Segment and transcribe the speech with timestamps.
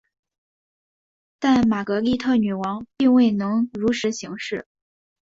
[1.37, 4.65] 但玛格丽特女王并未能如实行事。